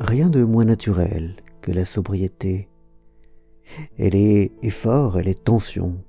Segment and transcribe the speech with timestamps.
[0.00, 2.68] rien de moins naturel que la sobriété.
[3.98, 6.02] Elle est effort, elle est tension.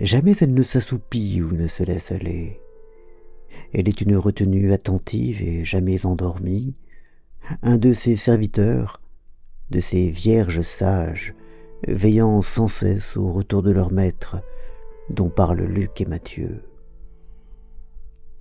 [0.00, 2.60] Jamais elle ne s'assoupit ou ne se laisse aller.
[3.72, 6.76] Elle est une retenue attentive et jamais endormie,
[7.62, 9.00] un de ses serviteurs,
[9.70, 11.34] de ces vierges sages,
[11.88, 14.36] veillant sans cesse au retour de leur maître,
[15.10, 16.62] dont parlent Luc et Matthieu.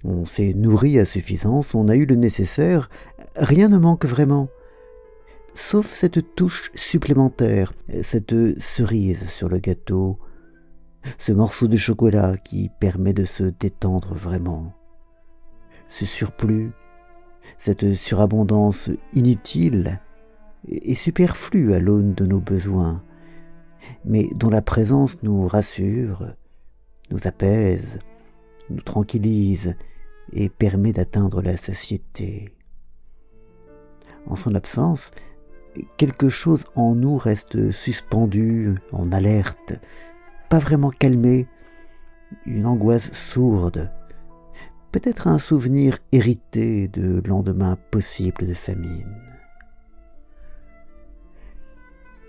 [0.07, 2.89] On s'est nourri à suffisance, on a eu le nécessaire,
[3.35, 4.49] rien ne manque vraiment,
[5.55, 7.73] sauf cette touche supplémentaire,
[8.03, 10.19] cette cerise sur le gâteau,
[11.17, 14.73] ce morceau de chocolat qui permet de se détendre vraiment,
[15.87, 16.71] ce surplus,
[17.57, 19.99] cette surabondance inutile
[20.67, 23.01] et superflue à l'aune de nos besoins,
[24.03, 26.27] mais dont la présence nous rassure,
[27.09, 27.97] nous apaise,
[28.69, 29.75] nous tranquillise
[30.35, 32.53] et permet d'atteindre la satiété.
[34.27, 35.11] En son absence,
[35.97, 39.79] quelque chose en nous reste suspendu, en alerte,
[40.49, 41.47] pas vraiment calmé,
[42.45, 43.91] une angoisse sourde,
[44.91, 49.15] peut-être un souvenir hérité de lendemains possibles de famine.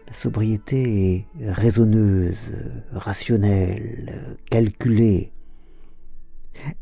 [0.07, 2.51] La sobriété est raisonneuse,
[2.93, 5.33] rationnelle, calculée.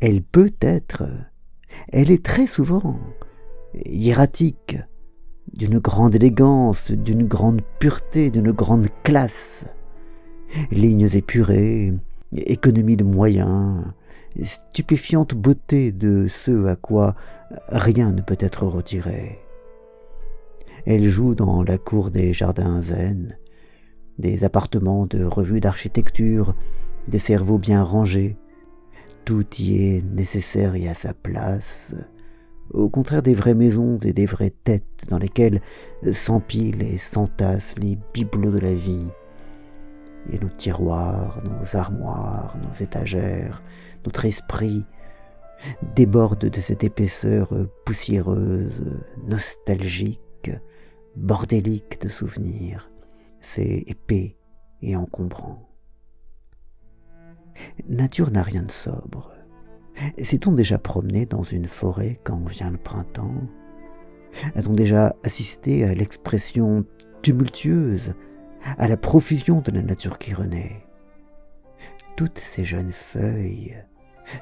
[0.00, 1.04] Elle peut être,
[1.92, 2.98] elle est très souvent
[3.84, 4.76] hiératique,
[5.52, 9.64] d'une grande élégance, d'une grande pureté, d'une grande classe.
[10.70, 11.92] Lignes épurées,
[12.32, 13.84] économie de moyens,
[14.42, 17.14] stupéfiante beauté de ce à quoi
[17.68, 19.38] rien ne peut être retiré.
[20.86, 23.38] Elle joue dans la cour des jardins zen,
[24.18, 26.54] des appartements de revues d'architecture,
[27.08, 28.36] des cerveaux bien rangés.
[29.24, 31.94] Tout y est nécessaire et à sa place,
[32.70, 35.62] au contraire des vraies maisons et des vraies têtes dans lesquelles
[36.12, 39.08] s'empilent et s'entassent les bibelots de la vie.
[40.30, 43.62] Et nos tiroirs, nos armoires, nos étagères,
[44.04, 44.84] notre esprit
[45.94, 47.48] débordent de cette épaisseur
[47.86, 50.50] poussiéreuse, nostalgique,
[51.16, 52.90] bordélique de souvenirs.
[53.40, 54.36] C'est épais
[54.82, 55.73] et encombrant.
[57.88, 59.32] Nature n'a rien de sobre.
[60.22, 63.34] S'est-on déjà promené dans une forêt quand vient le printemps?
[64.54, 66.84] A-t-on déjà assisté à l'expression
[67.22, 68.14] tumultueuse,
[68.78, 70.86] à la profusion de la nature qui renaît?
[72.16, 73.76] Toutes ces jeunes feuilles,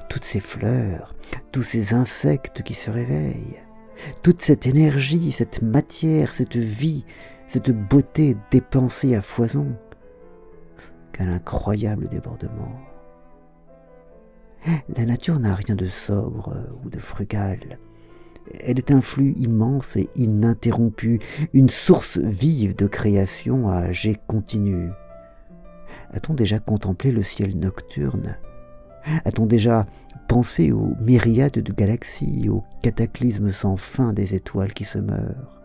[0.09, 1.15] toutes ces fleurs,
[1.51, 3.59] tous ces insectes qui se réveillent,
[4.21, 7.05] toute cette énergie, cette matière, cette vie,
[7.47, 9.75] cette beauté dépensée à foison.
[11.11, 12.92] Quel incroyable débordement.
[14.95, 17.79] La nature n'a rien de sobre ou de frugal.
[18.59, 21.19] Elle est un flux immense et ininterrompu,
[21.53, 24.89] une source vive de création à jet continu.
[26.11, 28.37] A-t-on déjà contemplé le ciel nocturne?
[29.25, 29.85] A-t-on déjà
[30.27, 35.61] pensé aux myriades de galaxies, aux cataclysmes sans fin des étoiles qui se meurent?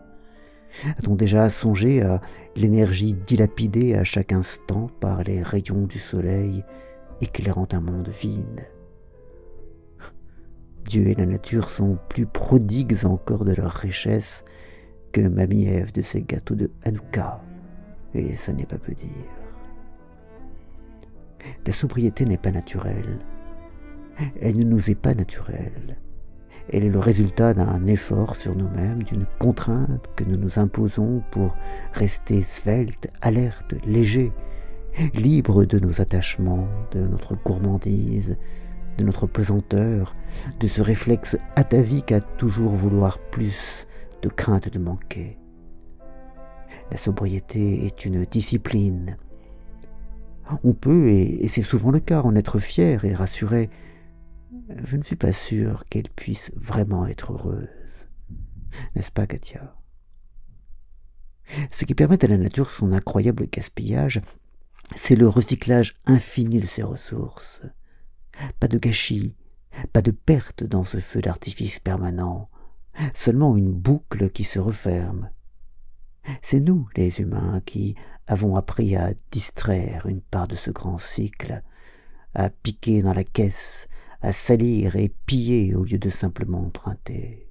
[0.97, 2.21] A-t-on déjà songé à
[2.55, 6.63] l'énergie dilapidée à chaque instant par les rayons du soleil
[7.21, 8.67] éclairant un monde vide?
[10.89, 14.43] Dieu et la nature sont plus prodigues encore de leur richesse
[15.11, 17.43] que Mamie Ève de ses gâteaux de Hanouka,
[18.15, 19.07] et ça n'est pas peu dire.
[21.63, 23.19] La sobriété n'est pas naturelle,
[24.41, 25.99] elle ne nous est pas naturelle.
[26.73, 31.55] Elle est le résultat d'un effort sur nous-mêmes, d'une contrainte que nous nous imposons pour
[31.93, 34.31] rester svelte, alerte, léger,
[35.13, 38.37] libre de nos attachements, de notre gourmandise,
[38.99, 40.15] de notre pesanteur,
[40.59, 43.87] de ce réflexe atavique à toujours vouloir plus,
[44.21, 45.37] de crainte de manquer.
[46.91, 49.17] La sobriété est une discipline.
[50.63, 53.69] On peut, et c'est souvent le cas, en être fier et rassuré,
[54.83, 57.69] je ne suis pas sûr qu'elle puisse vraiment être heureuse.
[58.95, 59.75] N'est-ce pas, Katia?
[61.71, 64.21] Ce qui permet à la nature son incroyable gaspillage,
[64.95, 67.61] c'est le recyclage infini de ses ressources.
[68.59, 69.35] Pas de gâchis,
[69.93, 72.49] pas de perte dans ce feu d'artifice permanent,
[73.13, 75.29] seulement une boucle qui se referme.
[76.41, 77.95] C'est nous, les humains, qui
[78.27, 81.63] avons appris à distraire une part de ce grand cycle,
[82.33, 83.87] à piquer dans la caisse,
[84.21, 87.49] à salir et piller au lieu de simplement emprunter.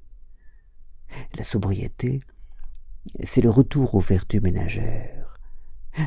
[1.36, 2.20] La sobriété,
[3.24, 5.38] c'est le retour aux vertus ménagères.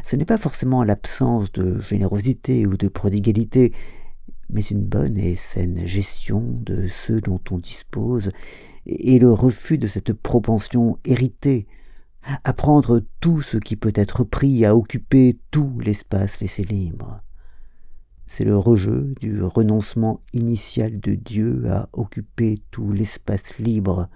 [0.05, 3.73] Ce n'est pas forcément l'absence de générosité ou de prodigalité,
[4.51, 8.31] mais une bonne et saine gestion de ceux dont on dispose
[8.86, 11.68] et le refus de cette propension héritée
[12.44, 17.21] à prendre tout ce qui peut être pris, à occuper tout l'espace laissé libre.
[18.27, 24.07] C'est le rejet du renoncement initial de Dieu à occuper tout l'espace libre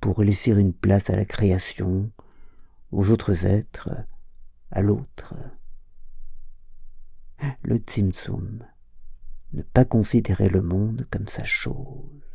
[0.00, 2.10] pour laisser une place à la création,
[2.92, 3.90] aux autres êtres,
[4.70, 5.34] à l'autre.
[7.62, 8.60] Le Tsimtsum,
[9.56, 12.25] ne pas considérer le monde comme sa chose.